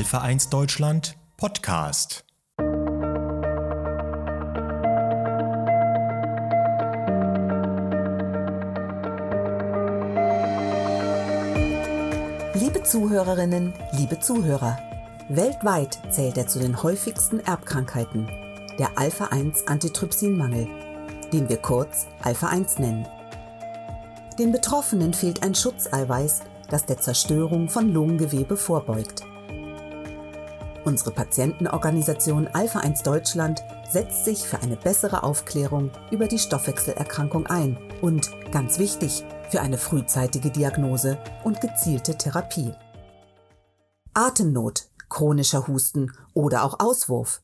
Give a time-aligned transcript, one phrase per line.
[0.00, 2.24] 1 Deutschland Podcast.
[12.54, 14.78] Liebe Zuhörerinnen, liebe Zuhörer,
[15.28, 18.26] weltweit zählt er zu den häufigsten Erbkrankheiten,
[18.78, 20.66] der Alpha-1-Antitrypsinmangel,
[21.30, 23.06] den wir kurz Alpha-1 nennen.
[24.38, 26.40] Den Betroffenen fehlt ein Schutzeiweiß,
[26.70, 29.24] das der Zerstörung von Lungengewebe vorbeugt.
[30.84, 37.76] Unsere Patientenorganisation Alpha 1 Deutschland setzt sich für eine bessere Aufklärung über die Stoffwechselerkrankung ein
[38.00, 42.72] und, ganz wichtig, für eine frühzeitige Diagnose und gezielte Therapie.
[44.14, 47.42] Atemnot, chronischer Husten oder auch Auswurf.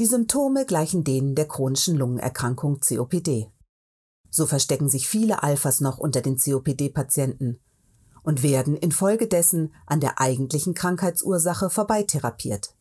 [0.00, 3.52] Die Symptome gleichen denen der chronischen Lungenerkrankung COPD.
[4.28, 7.60] So verstecken sich viele Alphas noch unter den COPD-Patienten
[8.22, 12.74] und werden infolgedessen an der eigentlichen Krankheitsursache vorbeitherapiert.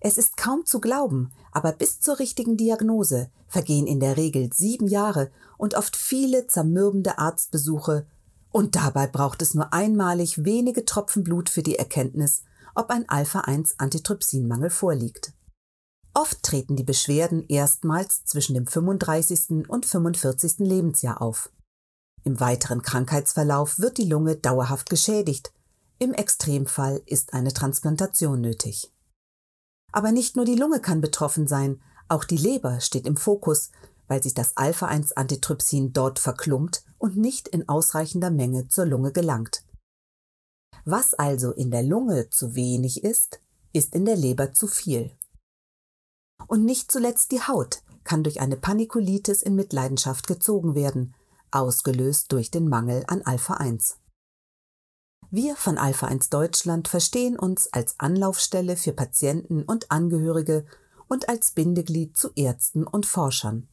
[0.00, 4.86] Es ist kaum zu glauben, aber bis zur richtigen Diagnose vergehen in der Regel sieben
[4.86, 8.06] Jahre und oft viele zermürbende Arztbesuche,
[8.50, 12.42] und dabei braucht es nur einmalig wenige Tropfen Blut für die Erkenntnis,
[12.74, 15.32] ob ein Alpha-1-Antitrypsinmangel vorliegt.
[16.14, 19.68] Oft treten die Beschwerden erstmals zwischen dem 35.
[19.68, 20.60] und 45.
[20.60, 21.50] Lebensjahr auf.
[22.26, 25.52] Im weiteren Krankheitsverlauf wird die Lunge dauerhaft geschädigt.
[26.00, 28.92] Im Extremfall ist eine Transplantation nötig.
[29.92, 33.70] Aber nicht nur die Lunge kann betroffen sein, auch die Leber steht im Fokus,
[34.08, 39.64] weil sich das Alpha-1-Antitrypsin dort verklumpt und nicht in ausreichender Menge zur Lunge gelangt.
[40.84, 43.40] Was also in der Lunge zu wenig ist,
[43.72, 45.12] ist in der Leber zu viel.
[46.48, 51.14] Und nicht zuletzt die Haut kann durch eine Panikulitis in Mitleidenschaft gezogen werden,
[51.58, 53.96] ausgelöst durch den Mangel an Alpha-1.
[55.30, 60.64] Wir von Alpha-1 Deutschland verstehen uns als Anlaufstelle für Patienten und Angehörige
[61.08, 63.68] und als Bindeglied zu Ärzten und Forschern.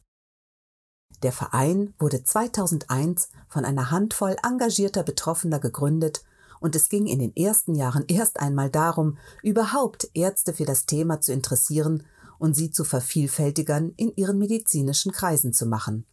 [1.21, 6.23] Der Verein wurde 2001 von einer Handvoll engagierter Betroffener gegründet
[6.59, 11.21] und es ging in den ersten Jahren erst einmal darum, überhaupt Ärzte für das Thema
[11.21, 12.03] zu interessieren
[12.39, 16.05] und sie zu Vervielfältigern in ihren medizinischen Kreisen zu machen.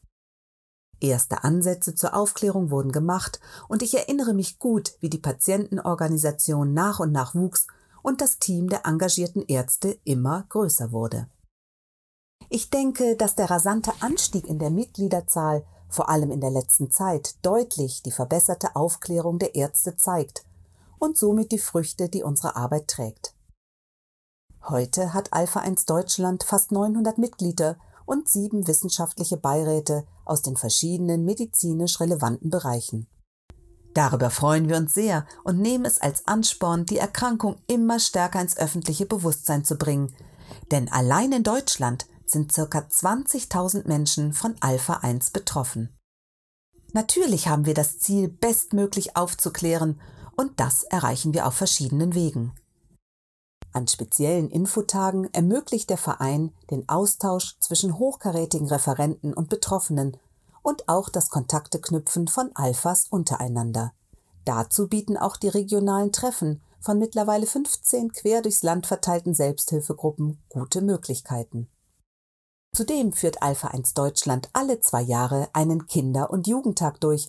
[1.00, 7.00] Erste Ansätze zur Aufklärung wurden gemacht und ich erinnere mich gut, wie die Patientenorganisation nach
[7.00, 7.66] und nach wuchs
[8.02, 11.28] und das Team der engagierten Ärzte immer größer wurde.
[12.50, 17.34] Ich denke, dass der rasante Anstieg in der Mitgliederzahl, vor allem in der letzten Zeit,
[17.42, 20.44] deutlich die verbesserte Aufklärung der Ärzte zeigt
[20.98, 23.34] und somit die Früchte, die unsere Arbeit trägt.
[24.64, 27.78] Heute hat Alpha 1 Deutschland fast 900 Mitglieder
[28.10, 33.06] und sieben wissenschaftliche Beiräte aus den verschiedenen medizinisch relevanten Bereichen.
[33.94, 38.56] Darüber freuen wir uns sehr und nehmen es als Ansporn, die Erkrankung immer stärker ins
[38.56, 40.12] öffentliche Bewusstsein zu bringen.
[40.72, 42.62] Denn allein in Deutschland sind ca.
[42.62, 45.96] 20.000 Menschen von Alpha 1 betroffen.
[46.92, 50.00] Natürlich haben wir das Ziel, bestmöglich aufzuklären,
[50.36, 52.54] und das erreichen wir auf verschiedenen Wegen.
[53.72, 60.16] An speziellen Infotagen ermöglicht der Verein den Austausch zwischen hochkarätigen Referenten und Betroffenen
[60.62, 63.92] und auch das Kontakteknüpfen von Alphas untereinander.
[64.44, 70.80] Dazu bieten auch die regionalen Treffen von mittlerweile 15 quer durchs Land verteilten Selbsthilfegruppen gute
[70.80, 71.68] Möglichkeiten.
[72.74, 77.28] Zudem führt Alpha 1 Deutschland alle zwei Jahre einen Kinder- und Jugendtag durch,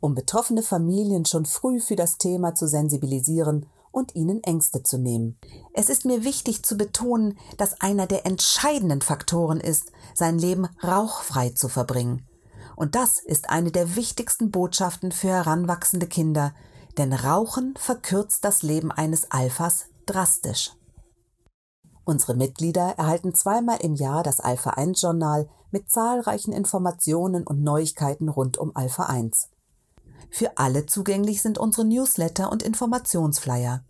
[0.00, 5.38] um betroffene Familien schon früh für das Thema zu sensibilisieren und ihnen Ängste zu nehmen.
[5.72, 11.50] Es ist mir wichtig zu betonen, dass einer der entscheidenden Faktoren ist, sein Leben rauchfrei
[11.50, 12.26] zu verbringen.
[12.74, 16.54] Und das ist eine der wichtigsten Botschaften für heranwachsende Kinder,
[16.98, 20.72] denn Rauchen verkürzt das Leben eines Alphas drastisch.
[22.04, 28.28] Unsere Mitglieder erhalten zweimal im Jahr das Alpha 1 Journal mit zahlreichen Informationen und Neuigkeiten
[28.28, 29.51] rund um Alpha 1.
[30.32, 33.84] Für alle zugänglich sind unsere Newsletter und Informationsflyer.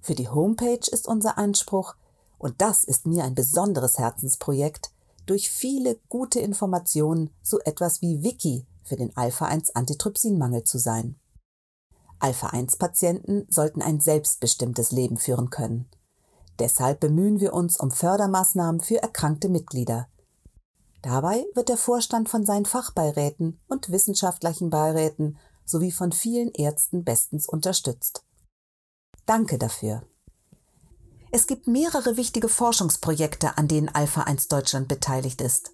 [0.00, 1.94] Für die Homepage ist unser Anspruch,
[2.38, 4.90] und das ist mir ein besonderes Herzensprojekt,
[5.26, 11.14] durch viele gute Informationen so etwas wie Wiki für den Alpha-1-Antitrypsinmangel zu sein.
[12.18, 15.88] Alpha-1-Patienten sollten ein selbstbestimmtes Leben führen können.
[16.58, 20.08] Deshalb bemühen wir uns um Fördermaßnahmen für erkrankte Mitglieder.
[21.04, 25.36] Dabei wird der Vorstand von seinen Fachbeiräten und wissenschaftlichen Beiräten
[25.66, 28.24] sowie von vielen Ärzten bestens unterstützt.
[29.26, 30.02] Danke dafür.
[31.30, 35.72] Es gibt mehrere wichtige Forschungsprojekte, an denen Alpha 1 Deutschland beteiligt ist.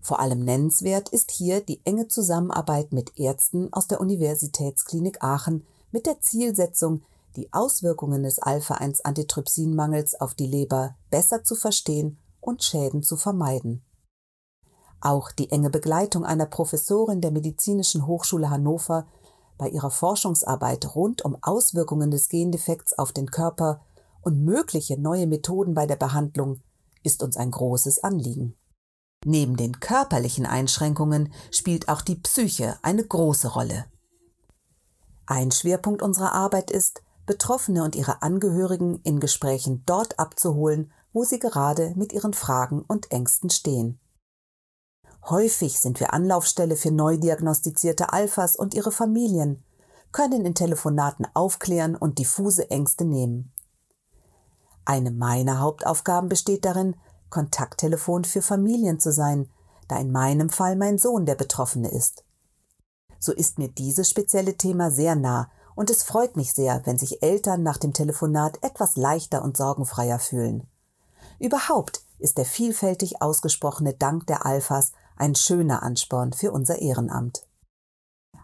[0.00, 6.06] Vor allem nennenswert ist hier die enge Zusammenarbeit mit Ärzten aus der Universitätsklinik Aachen mit
[6.06, 7.02] der Zielsetzung,
[7.34, 13.82] die Auswirkungen des Alpha-1-Antitrypsinmangels auf die Leber besser zu verstehen und Schäden zu vermeiden.
[15.00, 19.06] Auch die enge Begleitung einer Professorin der Medizinischen Hochschule Hannover
[19.56, 23.80] bei ihrer Forschungsarbeit rund um Auswirkungen des Gendefekts auf den Körper
[24.22, 26.60] und mögliche neue Methoden bei der Behandlung
[27.02, 28.56] ist uns ein großes Anliegen.
[29.24, 33.86] Neben den körperlichen Einschränkungen spielt auch die Psyche eine große Rolle.
[35.26, 41.38] Ein Schwerpunkt unserer Arbeit ist, Betroffene und ihre Angehörigen in Gesprächen dort abzuholen, wo sie
[41.38, 43.98] gerade mit ihren Fragen und Ängsten stehen.
[45.30, 49.62] Häufig sind wir Anlaufstelle für neu diagnostizierte Alphas und ihre Familien,
[50.10, 53.52] können in Telefonaten aufklären und diffuse Ängste nehmen.
[54.86, 56.96] Eine meiner Hauptaufgaben besteht darin,
[57.28, 59.50] Kontakttelefon für Familien zu sein,
[59.86, 62.24] da in meinem Fall mein Sohn der Betroffene ist.
[63.18, 67.22] So ist mir dieses spezielle Thema sehr nah und es freut mich sehr, wenn sich
[67.22, 70.66] Eltern nach dem Telefonat etwas leichter und sorgenfreier fühlen.
[71.38, 77.42] Überhaupt ist der vielfältig ausgesprochene Dank der Alphas ein schöner Ansporn für unser Ehrenamt.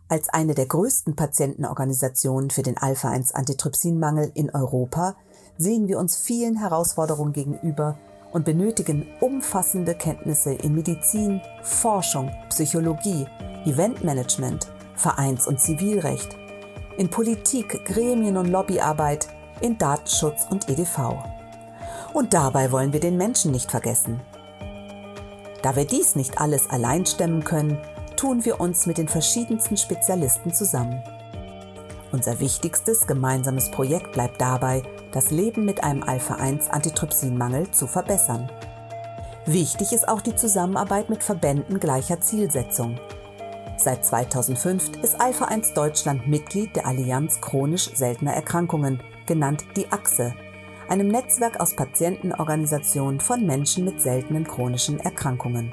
[0.08, 5.16] Als eine der größten Patientenorganisationen für den Alpha-1-Antitrypsinmangel in Europa
[5.56, 7.98] sehen wir uns vielen Herausforderungen gegenüber
[8.32, 13.26] und benötigen umfassende Kenntnisse in Medizin, Forschung, Psychologie,
[13.64, 14.66] Eventmanagement,
[14.96, 16.36] Vereins- und Zivilrecht,
[16.98, 19.28] in Politik, Gremien- und Lobbyarbeit,
[19.60, 21.24] in Datenschutz und EDV.
[22.12, 24.20] Und dabei wollen wir den Menschen nicht vergessen.
[25.64, 27.78] Da wir dies nicht alles allein stemmen können,
[28.16, 31.02] tun wir uns mit den verschiedensten Spezialisten zusammen.
[32.12, 34.82] Unser wichtigstes gemeinsames Projekt bleibt dabei,
[35.12, 38.50] das Leben mit einem Alpha-1-Antitrypsinmangel zu verbessern.
[39.46, 43.00] Wichtig ist auch die Zusammenarbeit mit Verbänden gleicher Zielsetzung.
[43.78, 50.34] Seit 2005 ist Alpha-1 Deutschland Mitglied der Allianz chronisch seltener Erkrankungen, genannt die Achse,
[50.88, 55.72] einem Netzwerk aus Patientenorganisationen von Menschen mit seltenen chronischen Erkrankungen.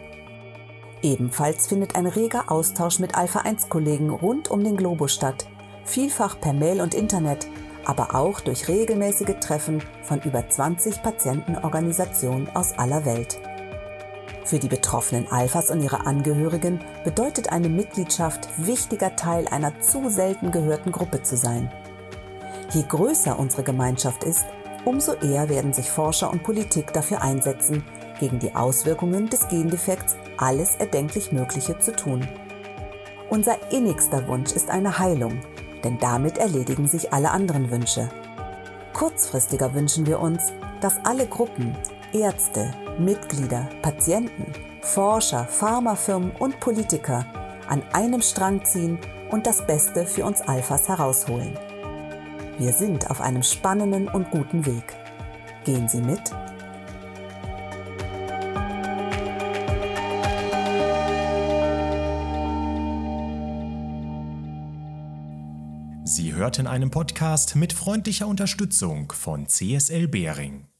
[1.02, 5.48] Ebenfalls findet ein reger Austausch mit Alpha-1-Kollegen rund um den Globus statt,
[5.84, 7.48] vielfach per Mail und Internet,
[7.86, 13.40] aber auch durch regelmäßige Treffen von über 20 Patientenorganisationen aus aller Welt.
[14.46, 20.52] Für die betroffenen Alphas und ihre Angehörigen bedeutet eine Mitgliedschaft, wichtiger Teil einer zu selten
[20.52, 21.72] gehörten Gruppe zu sein.
[22.72, 24.46] Je größer unsere Gemeinschaft ist,
[24.86, 27.84] umso eher werden sich Forscher und Politik dafür einsetzen,
[28.20, 32.28] gegen die Auswirkungen des Gendefekts alles erdenklich Mögliche zu tun.
[33.30, 35.40] Unser innigster Wunsch ist eine Heilung,
[35.84, 38.10] denn damit erledigen sich alle anderen Wünsche.
[38.94, 40.52] Kurzfristiger wünschen wir uns,
[40.82, 41.76] dass alle Gruppen,
[42.14, 44.46] Ärzte, Mitglieder, Patienten,
[44.82, 47.26] Forscher, Pharmafirmen und Politiker
[47.68, 49.00] an einem Strang ziehen
[49.30, 51.58] und das Beste für uns Alphas herausholen.
[52.62, 54.96] Wir sind auf einem spannenden und guten Weg.
[55.66, 56.22] Gehen Sie mit?
[66.04, 70.71] Sie hörten einen Podcast mit freundlicher Unterstützung von CSL Behring.